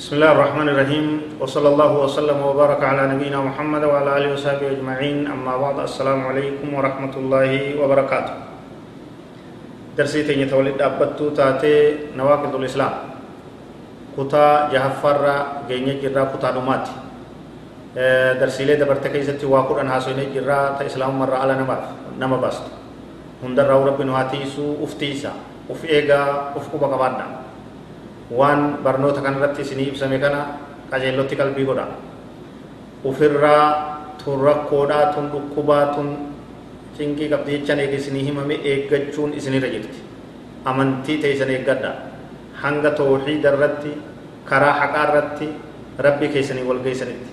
بسم 0.00 0.16
الله 0.16 0.32
الرحمن 0.32 0.68
الرحيم 0.72 1.06
وصلى 1.44 1.68
الله 1.76 1.92
وسلم 2.08 2.38
وبارك 2.40 2.80
على 2.80 3.02
نبينا 3.12 3.36
محمد 3.36 3.84
وعلى 3.84 4.10
اله 4.16 4.28
وصحبه 4.32 4.80
اجمعين 4.80 5.28
اما 5.28 5.60
بعد 5.60 5.84
السلام 5.84 6.24
عليكم 6.24 6.68
ورحمه 6.72 7.14
الله 7.20 7.76
وبركاته 7.76 8.34
درسي 10.00 10.24
تني 10.24 10.48
تولد 10.48 10.80
ابتو 10.80 11.36
تاتي 11.36 12.08
نواقض 12.16 12.48
الاسلام 12.48 12.94
كتا 14.16 14.72
جهفر 14.72 15.20
جيني 15.68 16.00
جرا 16.00 16.32
كتا 16.32 16.48
نماتي 16.56 16.96
دبرت 18.80 19.04
كيستي 19.04 19.44
واقر 19.44 19.84
ان 19.84 19.92
حاسوين 19.92 20.32
جرا 20.32 20.80
تا 20.80 20.88
اسلام 20.88 21.12
مر 21.12 21.28
على 21.28 21.60
نماف 21.60 22.16
نما 22.16 22.40
باست 22.40 22.64
هندر 23.44 23.68
رب 23.68 24.00
نواتيسو 24.00 24.80
افتيسا 24.80 25.32
uf 25.70 25.86
eegaa 25.86 26.52
uf 26.58 26.66
quba 26.72 26.90
qabaadha 26.90 27.26
waan 28.30 28.78
barnoota 28.84 29.20
kanarratti 29.20 29.62
isinii 29.62 29.88
ibsame 29.92 30.18
kana 30.18 30.40
qajeellotti 30.90 31.36
qalbii 31.36 31.64
godha 31.66 31.86
ufirraa 33.04 33.64
tun 34.24 34.40
rakkoodhaa 34.44 35.12
tun 35.14 35.30
dhukkubaa 35.32 35.86
tun 35.94 36.08
cinqii 36.96 37.28
qabdi 37.32 37.58
jechaan 37.58 37.80
eeg 37.80 37.94
isinii 37.98 38.24
himame 38.28 38.54
eeggachuun 38.72 39.32
isinirra 39.40 39.68
jirti 39.74 39.98
amantii 40.64 41.18
teessan 41.22 41.50
eeggadha 41.56 41.92
hanga 42.62 42.90
tawxiida 43.00 43.52
irratti 43.54 43.92
karaa 44.44 44.74
haqaa 44.80 45.04
irratti 45.08 45.48
rabbi 46.06 46.28
keessanii 46.34 46.66
walgeessanitti 46.70 47.30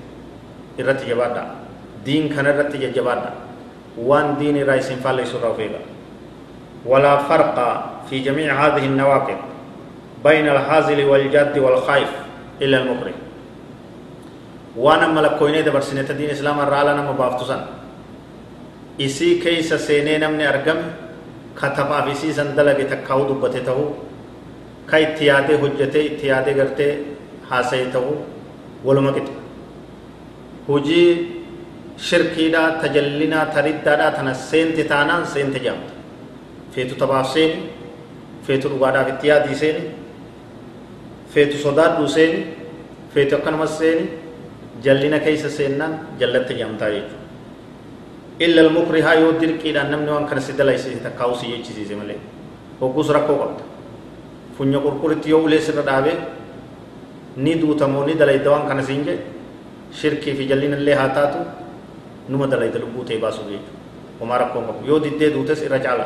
irratti 0.80 1.06
jabaadha 1.12 1.44
diin 2.06 2.30
kana 2.36 2.50
irratti 2.56 2.78
jajjabaadha 2.86 3.32
waan 4.10 4.38
diin 4.40 4.56
irraa 4.64 4.80
isin 4.84 5.00
faalleessu 5.04 5.38
irraa 5.38 5.52
of 5.52 5.60
eega 5.60 5.82
walaa 6.86 7.18
farqa 7.30 7.68
fi 8.10 8.24
jamiici 8.30 8.54
haadhihi 8.62 8.90
nawaaqib 8.96 9.40
بين 10.24 10.50
الحازل 10.50 11.06
والجاد 11.06 11.58
والخائف 11.58 12.12
إلا 12.62 12.78
المكره 12.82 13.14
وأنا 14.78 15.08
ملكويني 15.08 15.62
دبرسنة 15.62 16.10
الدين 16.10 16.30
إسلام 16.30 16.60
الرالة 16.60 16.92
نما 16.94 17.12
بافتسان 17.12 17.62
isii 18.98 19.38
keeysa 19.44 19.78
seenee 19.78 20.18
namni 20.18 20.42
argame 20.48 20.82
katabaaf 21.60 22.08
isii 22.14 22.34
san 22.34 22.56
dalage 22.58 22.86
takkaa'u 22.90 23.28
dubbate 23.30 23.62
ta'uu 23.68 23.94
ka 24.90 24.98
itti 25.06 25.26
yaadee 25.30 25.58
hojjetee 25.62 26.04
itti 26.10 26.26
yaadee 26.32 26.54
gartee 26.60 26.94
haasa'e 27.50 27.86
ta'uu 27.96 28.16
waluma 28.88 29.12
qixa 29.18 29.34
hujii 30.68 31.10
shirkiidhaa 32.08 32.70
tajallinaa 32.82 33.46
tariddaadhaa 33.56 34.12
tana 34.18 34.34
seente 34.34 34.84
taanaan 34.92 35.26
seente 35.34 35.60
jaamta 35.66 35.94
feetu 36.74 36.96
tabaaf 37.02 37.28
seeni 37.36 37.58
feetu 38.48 38.66
dhugaadhaaf 38.74 39.08
itti 39.14 39.28
yaadii 39.32 39.58
seeni 39.62 39.84
feetu 41.34 41.58
sodaadhu 41.66 42.08
seeni 42.16 42.40
feetu 43.14 43.36
akkanumas 43.36 43.78
seeni 43.80 44.06
jallina 44.86 45.20
keeysa 45.20 45.50
seennaan 45.50 45.94
jallatte 46.20 46.54
jedhamtaa 46.60 46.90
jechuudha 46.96 47.26
illa 48.46 48.62
almukrihaa 48.66 49.16
yoo 49.22 49.32
dirqiidhaan 49.42 49.90
namni 49.92 50.12
waan 50.16 50.26
kana 50.30 50.42
si 50.42 50.54
dalaysise 50.60 51.00
takkaa'u 51.08 51.36
si 51.40 51.46
jechisiise 51.54 51.96
malee 52.02 52.18
hogguus 52.82 53.10
rakkoo 53.18 53.38
qabda 53.44 53.64
funya 54.58 54.80
qurquritti 54.86 55.30
yoo 55.34 55.42
ulee 55.48 55.62
sirra 55.70 55.84
dhaabee 55.90 56.18
ni 57.38 57.56
duutamoo 57.62 58.04
ni 58.06 58.14
dalayda 58.22 58.50
waan 58.52 58.68
kana 58.70 58.84
siin 58.84 59.04
jedhe 59.08 59.24
shirkii 60.02 60.36
fi 60.38 60.44
jallina 60.52 60.78
illee 60.78 60.96
haa 61.00 61.10
taatu 61.18 61.40
numa 62.30 62.48
dalayda 62.54 62.80
lubbuu 62.84 63.04
ta'e 63.10 63.18
baasuuf 63.26 63.48
jechuudha 63.50 63.74
homaa 64.20 64.38
rakkoo 64.44 64.62
qabu 64.68 64.82
yoo 64.90 65.00
diddee 65.04 65.30
duutes 65.36 65.62
irra 65.66 65.80
caala 65.80 66.06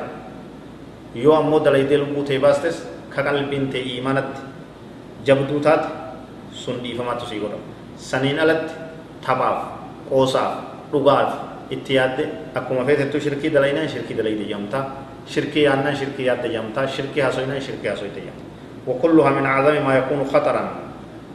yoo 1.16 1.36
ammoo 1.36 1.60
dalaydee 1.68 1.98
lubbuu 2.04 2.24
ta'e 2.30 2.40
baastes 2.40 2.78
ka 3.16 3.24
qalbiin 3.28 3.68
ta'e 3.72 3.82
iimanatti 3.94 4.42
jabduu 5.28 5.60
taate 5.60 5.88
sun 6.64 6.78
dhiifamaatu 6.84 7.26
sii 7.30 7.40
godhama 7.44 7.64
saniin 7.98 8.40
alatti 8.40 8.74
taphaaf 9.26 9.60
qoosaaf 10.10 10.54
dhugaaf 10.92 11.30
itti 11.76 11.94
yaadde 12.00 12.24
akkuma 12.56 12.84
feetettu 12.86 13.20
shirkii 13.26 13.52
dalaynaan 13.56 13.90
shirkii 13.90 14.18
dalayde 14.20 14.46
jamtaa 14.54 14.84
shirkii 15.34 15.64
yaannaan 15.68 15.96
shirkii 15.96 16.26
yaadde 16.30 16.50
jamtaa 16.56 16.88
shirkii 16.88 17.22
hasoynaan 17.28 17.62
shirkii 17.62 17.90
hasoyte 17.90 18.22
jamta 18.28 18.50
وكلها 18.88 19.30
من 19.38 19.46
أعظم 19.46 19.86
ما 19.86 19.94
يكون 19.98 20.26
خطرا 20.34 20.64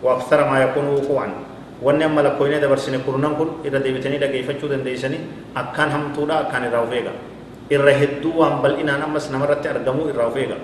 وأكثر 0.02 0.40
ما 0.50 0.56
يكون 0.66 0.86
وقوعا 0.98 1.28
wanni 1.82 2.04
amma 2.04 2.22
lakkoyne 2.26 2.58
dabarsine 2.58 2.98
kurnan 3.06 3.36
kun 3.38 3.48
irra 3.62 3.78
deebitanii 3.84 4.18
dhageeffachuu 4.18 4.68
dandeeysanii 4.72 5.20
akkaan 5.54 5.90
hamtuudha 5.94 6.38
akkaan 6.42 6.64
irraa 6.66 6.82
of 6.82 6.92
eega 6.92 7.12
irra 7.70 7.92
hedduu 8.00 8.32
waan 8.40 8.58
bal'inaan 8.64 9.02
ammas 9.06 9.30
namarratti 9.30 9.68
argamuu 9.68 10.08
irraa 10.10 10.26
of 10.26 10.36
eega 10.36 10.56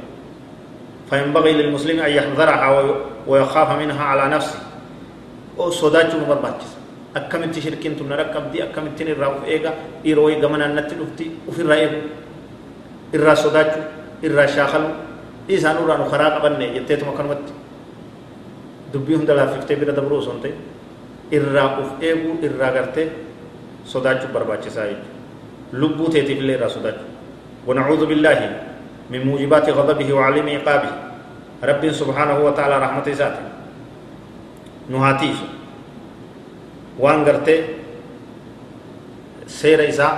فينبغي 1.12 1.52
للمسلم 1.52 2.00
أن 2.00 2.08
يحذرها 2.08 2.68
ويخاف 3.28 3.68
منها 3.76 4.00
على 4.00 4.32
نفسه. 4.32 4.56
صداج 5.60 6.16
مبرباتش 6.16 6.64
أكملت 7.12 7.60
شركين 7.60 8.00
تنركب 8.00 8.44
دي 8.56 8.64
أكملت 8.64 8.96
نراو 9.04 9.44
إيغا 9.44 10.00
إيروي 10.00 10.40
غمنا 10.40 10.72
نتي 10.72 10.96
لفتي 10.96 11.26
وفي 11.44 11.60
الرأي 11.68 11.84
إرى 13.12 13.34
صداج 13.36 13.70
إرى 14.24 14.48
شاخل 14.48 14.84
إيسان 15.52 15.76
ورا 15.84 16.00
نخراق 16.00 16.40
بني 16.40 16.80
يتيت 16.80 17.04
مكانوت 17.04 17.44
دبي 18.96 19.12
هند 19.20 19.30
لا 19.30 19.46
فيفتي 19.52 19.74
بيرا 19.76 19.92
دبرو 19.92 20.24
سنتي 20.24 20.52
إرى 21.36 21.60
أف 21.60 22.00
إيغو 22.00 22.40
إرى 22.40 22.68
غرتي. 22.72 23.04
صداج 23.82 24.30
برباتش 24.34 24.78
سايج 24.78 24.96
لبو 25.74 26.06
تيتي 26.06 26.34
في 26.34 26.40
اللي 26.40 26.68
صداج 26.68 26.94
ونعوذ 27.66 28.06
بالله 28.06 28.38
من 29.12 29.20
موجبات 29.28 29.68
غضبه 29.68 30.08
وعلم 30.08 30.46
عقابه. 30.48 30.92
رب 31.62 31.82
سبحانه 31.92 32.38
وتعالى 32.40 32.76
رحمة 32.80 33.06
ذاته. 33.12 33.44
نهاتيف 34.88 35.38
وان 36.98 37.22
غرتي 37.22 37.56
سير 39.46 39.88
إساء 39.88 40.14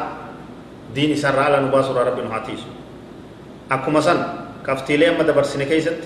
دين 0.94 1.12
إساء 1.18 1.34
رأى 1.34 1.60
نباسر 1.66 1.92
رب 1.92 2.18
نهاتيف 2.22 2.62
أكما 3.70 4.00
سن 4.00 4.18
كفتيلي 4.62 5.10
أما 5.10 5.26
دبر 5.26 5.42
سنكيست. 5.42 6.00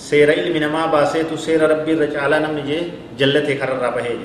سير 0.00 0.32
علم 0.32 0.56
نما 0.56 0.86
باسيتو 0.86 1.36
سير 1.36 1.60
ربي 1.60 1.92
رجعلا 1.94 2.38
نمني 2.38 2.62
جي 2.64 2.78
جلتي 3.20 3.60
خرر 3.60 3.84
رابهي 3.84 4.16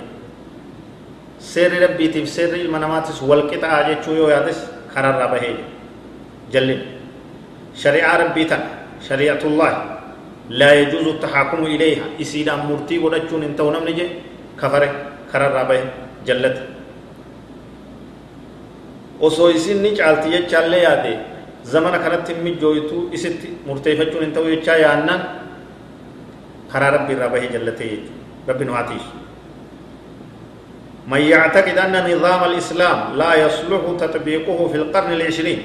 سير 1.40 1.76
ربي 1.84 2.08
تيف 2.08 2.30
سير 2.30 2.56
علم 2.56 2.72
نماتس 2.72 3.20
والقطع 3.20 3.68
آجي 3.68 3.96
چويو 4.06 4.32
يادس 4.32 4.59
خرر 4.96 5.16
رابهي 5.20 5.53
جلن 6.53 6.94
شريعة 7.75 8.13
ربيتا 8.24 8.58
شريعة 9.03 9.44
الله 9.44 9.72
لا 10.50 10.72
يجوز 10.74 11.08
التحاكم 11.08 11.66
إليها 11.66 12.06
إسيدا 12.22 12.56
مرتي 12.56 13.00
ودجون 13.03 13.44
انتو 13.44 13.72
نمنجي 13.72 14.06
كفر 14.62 14.84
كرر 15.31 15.52
رابه 15.52 15.80
جلت 16.28 16.58
osoo 19.16 19.47
isin 19.47 19.80
ni 19.80 19.96
caalti 19.96 20.28
jechaallee 20.28 20.84
yaade 20.84 21.12
zamana 21.64 22.00
kanatti 22.03 22.35
immi 22.35 22.52
jooytu 22.59 23.09
isitti 23.16 23.47
murteeffachuun 23.66 24.24
hin 24.28 24.34
ta'u 24.35 24.50
jechaa 24.52 24.75
yaannaan 24.75 25.22
karaa 26.72 26.91
rabbi 26.96 27.14
irraa 27.16 27.30
bahee 27.31 27.47
jallatee 27.53 27.88
jechuudha 27.91 28.52
rabbi 28.52 28.66
nu 28.66 28.74
haatiisu 28.80 29.12
من 31.08 31.22
يعتقد 31.22 31.78
أن 31.78 31.94
نظام 32.12 32.44
الإسلام 32.50 33.14
لا 33.14 33.31
يصلح 33.46 33.81
تطبيقه 34.00 34.68
في 34.68 34.78
القرن 34.78 35.12
العشرين 35.14 35.59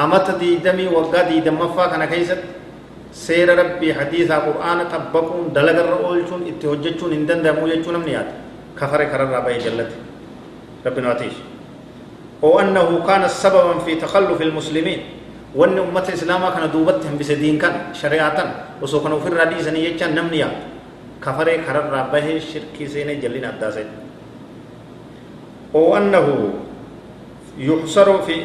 أمت 0.00 0.30
ديدمي 0.40 0.86
وقا 0.86 1.22
ديدم 1.28 1.56
مفا 1.60 1.86
كان 1.86 2.04
كيست. 2.04 2.40
سير 3.12 3.48
ربي 3.58 3.94
حديث 3.94 4.28
القرآن 4.30 4.78
تبقون 4.92 5.52
دلقر 5.56 5.86
رؤولشون 5.94 6.40
اتحججون 6.50 7.12
اندن 7.12 7.42
دمو 7.42 7.66
يجونم 7.66 8.02
نيات 8.04 8.28
كفر 8.76 9.00
كرر 9.10 9.28
ربي 9.36 9.58
جلت. 9.64 9.90
ربي 10.86 11.00
نواتيش. 11.00 11.36
وأنه 12.42 12.88
كان 13.08 13.28
سببا 13.28 13.78
في 13.84 13.94
تخلف 13.94 14.38
المسلمين. 14.42 15.00
وأن 15.56 15.78
أمة 15.78 16.04
الإسلام 16.08 16.42
كان 16.52 16.68
دوبتهم 16.68 17.16
بس 17.16 17.32
دين 17.32 17.56
كان 17.56 17.96
شريعة 17.96 18.38
وسو 18.82 19.00
كانوا 19.00 19.20
في 19.24 19.28
الرديد 19.32 19.60
سنية 19.64 19.96
كان 19.96 20.12
نم 20.12 20.28
نيات 20.28 20.52
كفر 21.24 21.48
كرر 21.64 21.88
ربي 21.96 22.40
شركي 22.40 22.84
سينة 22.84 23.16
جلين 23.24 23.44
أدازين 23.44 23.88
وأنه 25.72 26.26
يحصر 27.56 28.08
في 28.28 28.36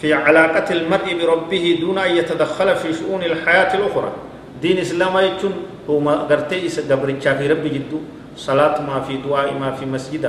في 0.00 0.14
علاقة 0.14 0.72
المرء 0.72 1.06
بربه 1.20 1.78
دون 1.80 1.98
أن 1.98 2.16
يتدخل 2.16 2.76
في 2.76 2.92
شؤون 2.92 3.22
الحياة 3.22 3.76
الأخرى. 3.78 4.12
دين 4.62 4.78
إسلام 4.78 5.18
يجون 5.18 5.54
هو 5.90 6.00
ما 6.00 6.14
قرتي 6.24 6.68
قبر 6.90 7.08
في 7.20 7.46
ربي 7.52 7.68
جدو. 7.68 7.98
صلاة 8.36 8.80
ما 8.82 9.00
في 9.04 9.16
دعاء 9.20 9.52
ما 9.60 9.70
في 9.76 9.84
مسجد 9.86 10.24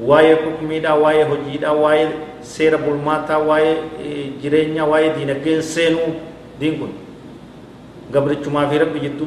واي 0.00 0.36
حكميدا 0.36 0.92
واي 0.92 1.22
هجيدا 1.24 1.70
واي 1.70 2.08
سير 2.42 2.76
بلماتا 2.76 3.36
واي 3.36 3.76
جرينيا 4.42 4.82
واي 4.82 5.08
دين 5.16 5.42
جين 5.44 5.60
سينو 5.62 5.98
دين 6.60 6.76
كن 6.80 6.92
قبر 8.14 8.36
ما 8.52 8.68
في 8.68 8.78
ربي 8.78 8.98
جدو. 8.98 9.26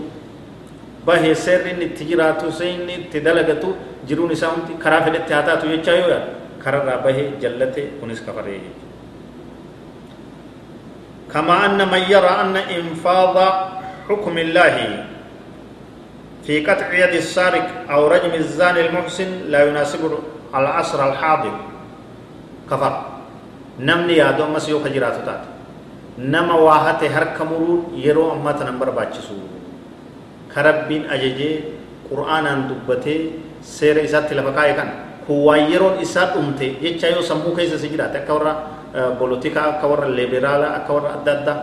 dalagatu 3.23 3.75
jiruun 4.07 4.31
isaa 4.31 4.51
hundi 4.55 4.73
karaa 4.83 5.01
fedhetti 5.05 5.33
haa 5.33 5.43
taatu 5.47 5.67
jechaa 5.67 5.97
yoo 5.99 6.09
yaadu 6.13 6.29
kararraa 6.63 6.97
bahee 7.03 7.25
jallate 7.41 7.81
kunis 7.99 8.21
kafaree 8.25 8.59
jechuudha. 8.63 8.82
كما 11.33 11.65
أن 11.65 11.81
من 11.89 12.03
يرى 12.13 12.33
أن 12.41 12.55
إنفاذ 12.55 13.35
حكم 14.09 14.35
الله 14.37 14.75
في 16.45 16.65
قطع 16.65 16.93
يد 16.93 17.13
السارق 17.15 17.89
أو 17.89 18.07
رجم 18.07 18.33
الزاني 18.33 18.79
المحسن 18.87 19.49
لا 19.49 19.65
يناسب 19.69 20.11
العصر 20.55 20.99
الحاضر. 21.09 21.55
كفر. 22.69 22.93
نمني 23.79 24.13
يادو 24.13 24.45
مسيو 24.53 24.83
خجرات 24.83 25.25
تات. 25.25 25.41
نما 26.19 26.53
واحت 26.53 27.03
هر 27.03 27.23
كمرون 27.39 27.97
يرو 27.97 28.37
أما 28.37 28.51
تنبر 28.51 28.89
باتشسو 28.89 29.33
كربين 30.53 31.09
أججي 31.09 31.51
قرآن 32.11 32.45
دبته 32.69 33.17
سير 33.63 34.03
إسات 34.03 34.29
لفقائي 34.33 34.73
كان. 34.73 34.89
هو 35.31 35.55
يرون 35.55 35.97
إسات 36.03 36.37
أمته. 36.37 36.77
يجايو 36.81 37.21
سمو 37.25 37.55
كيس 37.55 37.73
سجرات. 37.79 38.15
أكورا 38.15 38.53
بولوتيكا 38.93 39.61
أكورا 39.69 40.05
ليبرالا 40.17 40.67
أكورا 40.85 41.09
أدادا 41.21 41.55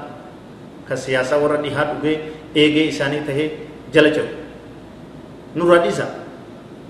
كسياسة 0.90 1.34
ورا 1.42 1.56
ديهات 1.62 1.88
وغي 2.02 2.14
إيجي 2.56 2.88
إساني 2.90 3.20
تهي 3.26 3.46
جلجو 3.94 4.26
nurra 5.54 5.78
dhisa 5.82 6.06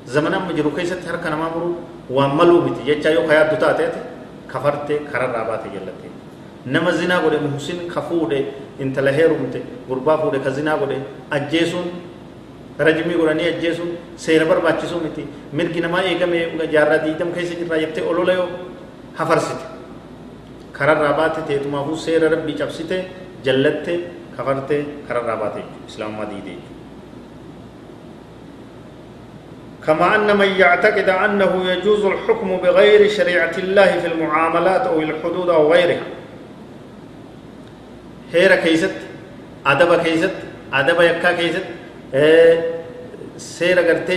zamana 0.05 0.37
amma 0.37 0.53
jiru 0.53 0.71
keessatti 0.77 1.09
harka 1.09 1.31
namaa 1.33 1.49
muruu 1.55 1.77
waan 2.11 2.37
maluu 2.37 2.61
miti 2.67 2.83
jecha 2.85 3.09
yoo 3.17 3.25
kayaaddu 3.29 3.57
taateeti 3.57 3.99
kafarte 4.53 4.95
kararraa 5.11 5.45
baate 5.49 5.69
jallatte 5.75 6.09
nama 6.67 6.93
zinaa 6.93 7.21
godhe 7.25 7.39
muhsin 7.41 7.89
ka 7.89 8.03
fuudhe 8.09 8.39
intala 8.85 9.13
heerumte 9.19 9.63
gurbaa 9.89 10.19
fuudhe 10.23 10.39
ka 10.45 10.51
zinaa 10.51 10.77
godhe 10.83 10.99
ajjeesuun 11.37 11.89
rajimii 12.79 13.17
godhanii 13.21 13.49
ajjeesuun 13.55 13.91
seera 14.17 14.45
barbaachisuu 14.51 15.01
miti 15.07 15.25
mirgi 15.57 15.81
namaa 15.81 16.03
eegame 16.11 16.39
jaarraa 16.75 16.99
diidam 17.05 17.33
keessa 17.33 17.55
jirraa 17.61 17.81
jettee 17.85 18.05
olola 18.11 18.33
yoo 18.39 18.49
hafarsite 19.19 19.65
kararraa 20.81 21.15
baate 21.23 21.41
teetumaafuu 21.53 22.03
seera 22.09 22.35
rabbii 22.35 22.59
cabsite 22.65 22.99
jallatte 23.47 23.95
kafarte 24.37 24.77
kararraa 25.09 25.41
baate 25.45 25.65
islaamummaa 25.89 26.31
diidee 26.35 26.59
jechuudha 26.59 26.79
كما 29.87 30.15
أن 30.15 30.37
من 30.37 30.49
يعتقد 30.61 31.09
أنه 31.09 31.65
يجوز 31.71 32.05
الحكم 32.05 32.57
بغير 32.57 33.09
شريعة 33.09 33.57
الله 33.59 34.01
في 34.01 34.07
المعاملات 34.07 34.87
أو 34.87 35.01
الحدود 35.01 35.49
أو 35.49 35.73
غيرها 35.73 36.03
هيرا 38.33 38.57
كيست 38.57 38.95
أدب 39.67 40.03
كيست 40.03 40.37
أدب 40.73 41.01
يكا 41.01 41.33
كيست 41.33 41.65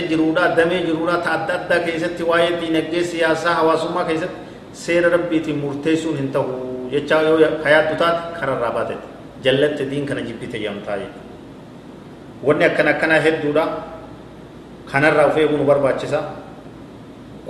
jiruudha 0.08 0.48
damee 0.56 0.82
jiruudha 0.86 1.16
ta 1.24 1.32
adda 1.32 1.54
addaa 1.54 1.78
keessatti 1.86 2.22
waa'ee 2.22 2.60
diinagdee 2.60 3.04
siyaasaa 3.04 3.54
hawaasummaa 3.54 4.04
keessatti 4.04 4.43
seera 4.82 5.08
rabbiitiin 5.16 5.58
murteessuun 5.64 6.16
hin 6.20 6.28
ta'u 6.36 6.88
jechaa 6.92 7.22
yoo 7.28 7.38
hayaattu 7.64 7.94
taate 8.02 8.22
kararraa 8.38 8.72
baate 8.76 8.94
jallatte 9.44 9.82
diin 9.90 10.06
kana 10.08 10.26
jibbite 10.28 10.56
jedhamtaa 10.62 10.96
jechuudha 11.02 11.22
wanni 12.46 12.64
akkana 12.70 12.90
akkanaa 12.94 13.20
hedduudha 13.26 13.64
kanarraa 14.92 15.26
of 15.30 15.36
eeguu 15.42 15.58
nu 15.60 15.66
barbaachisa 15.72 16.20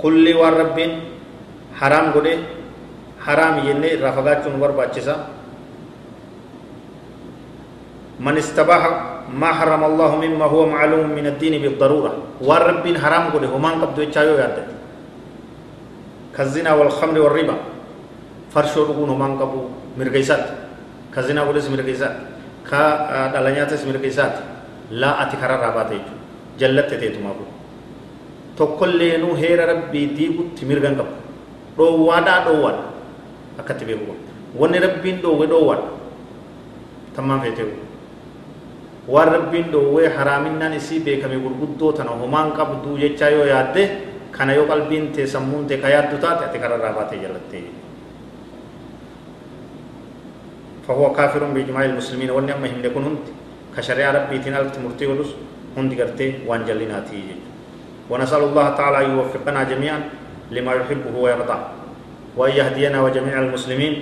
kulli 0.01 0.33
waan 0.41 0.57
rabbiin 0.63 0.93
haraam 1.79 2.11
godhe 2.17 2.35
haraam 3.25 3.55
jennee 3.67 3.95
irraa 3.97 4.13
fagaachuu 4.19 4.53
nu 4.55 4.61
barbaachisa 4.65 5.15
من 8.19 8.37
استباح 8.37 8.83
ما 9.35 9.51
حرم 9.51 9.83
الله 9.83 10.11
مما 10.23 10.45
هو 10.45 10.61
معلوم 10.71 11.05
من 11.17 11.25
الدين 11.27 11.61
بالضرورة 11.63 12.11
والرب 12.41 12.85
حرام 13.03 13.23
قده 13.33 13.49
ومان 13.55 13.73
قبضو 13.81 14.01
يتشايو 14.01 14.39
يادت 14.39 14.67
كزنا 16.37 16.71
والخمر 16.73 17.19
والربا. 17.19 17.55
فرشو 18.55 18.87
دغون 18.87 19.09
همان 19.09 19.35
قبو 19.39 19.59
مرغيسات 19.99 20.45
كزنا 21.15 21.43
ولس 21.43 21.67
مرغيسات 21.67 22.15
كا 22.69 22.81
دالانيات 23.33 23.73
اس 23.73 23.83
مرغيسات 23.83 24.33
لا 24.91 25.11
اتكار 25.23 25.51
رابات 25.59 25.91
ايجو 25.91 26.15
جلت 26.59 26.93
تيتو 26.93 27.19
مابو. 27.19 27.45
تو 28.57 28.79
كل 28.79 28.95
لينو 28.95 29.35
هير 29.35 29.59
ربي 29.69 30.05
ديبو 30.15 30.55
تمرغن 30.55 30.95
قبو 30.99 31.15
دو 31.77 32.07
وادا 32.07 32.47
دو 32.47 32.63
واد. 32.63 32.77
اكتبه 33.59 33.93
هو 33.99 34.15
ون 34.59 34.75
ربي 34.75 35.11
دو 35.19 35.35
ودو 35.39 35.59
واد. 35.67 35.81
تمام 37.15 37.39
فيتو 37.43 37.67
ور 39.07 39.27
ربي 39.35 39.61
دو 39.71 39.95
وي 39.95 40.09
حرامنا 40.15 40.67
نسي 40.71 40.99
بيكمي 40.99 41.37
ورغدو 41.43 41.91
تنو 41.91 42.13
همان 42.23 42.55
قبو 42.55 42.73
دو 42.83 42.91
جيچايو 42.95 43.43
ياده 43.51 44.14
kana 44.37 44.53
yoo 44.53 44.67
qalbiin 44.67 45.11
tee 45.15 45.27
sammuun 45.27 45.67
tee 45.67 45.77
ka 45.79 45.87
yaaddu 45.89 46.17
taate 46.19 46.45
ati 46.45 46.59
kararraa 46.59 46.93
baatee 46.93 47.19
jallattee 47.23 47.65
فهو 50.87 51.17
كافر 51.17 51.43
بإجماع 51.43 51.85
المسلمين 51.85 52.29
وأن 52.29 52.49
أما 52.49 52.69
هم 52.69 52.85
يكون 52.85 53.03
هند 53.03 53.25
كشريعة 53.77 54.11
ربي 54.11 54.37
تنالت 54.39 54.77
مرتي 54.79 55.05
ولس 55.09 55.33
هندي 55.77 55.97
قرتي 56.01 56.45
وان 56.47 56.61
جليناتي 56.65 57.21
ونسأل 58.09 58.43
الله 58.43 58.67
تعالى 58.77 58.97
أن 59.05 59.09
يوفقنا 59.17 59.63
جميعا 59.63 59.99
لما 60.53 60.71
يحبه 60.73 61.15
ويرضى 61.17 61.57
وأن 62.37 62.51
يهدينا 62.53 63.01
وجميع 63.01 63.33
المسلمين 63.49 63.93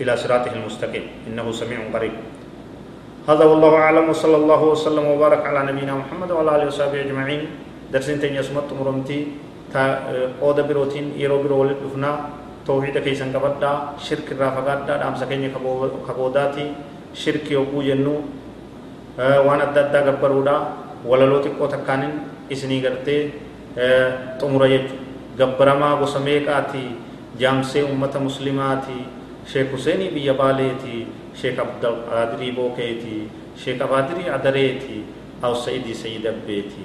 إلى 0.00 0.12
صراطه 0.16 0.52
المستقيم 0.52 1.04
إنه 1.32 1.46
سميع 1.52 1.78
قريب 1.94 2.12
هذا 3.28 3.44
والله 3.44 3.72
أعلم 3.74 4.04
وصلى 4.12 4.36
الله 4.36 4.60
وسلم 4.64 5.04
وبارك 5.16 5.40
على 5.46 5.72
نبينا 5.72 5.94
محمد 6.04 6.30
وعلى 6.30 6.50
آله 6.56 6.66
وصحبه 6.68 7.00
أجمعين 7.00 7.40
درسين 7.92 8.20
تنيا 8.20 8.42
سمت 8.44 8.68
مرمتي 8.76 9.20
تا 9.72 9.82
أودا 10.42 10.62
بروتين 10.68 11.06
يرو 11.16 11.42
برو 11.42 11.56
ولدفنا 11.62 12.10
توحيد 12.66 12.98
كيسان 12.98 13.30
قبدا 13.36 13.72
شرك 14.06 14.32
الرافقات 14.34 14.78
دام 14.88 15.14
سكيني 15.20 15.48
كبوداتي 16.08 16.66
شرك 17.14 17.46
يوبو 17.50 17.82
جنو 17.82 18.16
وأنا 19.18 19.64
دادا 19.74 20.00
قبرودا 20.06 20.56
walaloo 21.04 21.40
xiqqoo 21.44 21.68
takkaanin 21.72 22.12
isinii 22.52 22.80
gartee 22.84 23.32
xumura 24.40 24.68
jechuudha 24.68 25.08
gabbaramaa 25.38 25.96
gosa 25.96 26.20
meeqaati 26.20 26.82
jaamsee 27.40 27.82
ummata 27.82 28.20
muslimaati 28.20 28.98
sheek 29.52 29.72
huseenii 29.72 30.10
biyya 30.16 30.34
baaleeti 30.34 31.06
sheek 31.40 31.58
abdulqaadirii 31.64 32.52
bookeeti 32.58 33.16
sheek 33.62 33.80
abaadirii 33.86 34.28
adareeti 34.36 35.04
awsa'idii 35.48 35.94
sayyid 36.02 36.26
abbeeti 36.32 36.84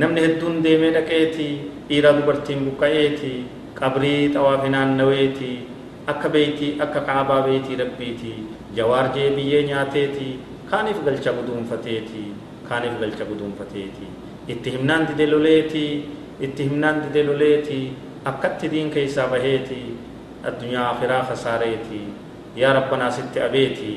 namni 0.00 0.20
hedduun 0.24 0.62
deemee 0.64 0.90
dhaqeeti 0.96 1.48
dhiiraa 1.88 2.12
dubartiin 2.18 2.60
buqqa'eeti 2.66 3.32
qabrii 3.80 4.20
xawaafi 4.34 4.68
naannaweeti 4.74 5.50
akka 6.12 6.28
beeyti 6.34 6.68
akka 6.84 7.00
kaabaa 7.08 7.42
beetii 7.48 7.76
rabbiiti 7.82 8.32
jawaar 8.76 9.06
jee 9.16 9.28
biyyee 9.36 9.62
nyaateeti 9.70 10.28
kaaniif 10.70 10.98
galcha 11.08 11.32
guduunfateeti 11.38 12.22
kaaniif 12.68 12.94
galcha 13.02 13.24
guduunfateeti 13.30 14.06
itti 14.54 14.68
himnaan 14.76 15.06
dide 15.10 15.26
loleeti 15.32 15.84
itti 16.48 16.62
himnaan 16.70 17.02
dide 17.04 17.22
loleeti 17.28 17.80
akkatti 18.32 18.70
diin 18.72 18.90
keessaa 18.96 19.28
baheeti 19.34 19.80
addunyaa 20.48 20.88
akhiraa 20.94 21.22
khasaareeti 21.28 22.00
yaa 22.62 22.72
rabbanaa 22.80 23.10
sitti 23.18 23.40
abeeti 23.48 23.92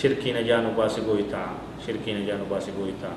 shirkii 0.00 0.32
najaa 0.38 0.62
baasi 0.78 1.00
goytaa 1.10 1.50
shirkii 1.84 2.14
najaa 2.20 2.40
baasi 2.50 2.70
goytaa 2.78 3.16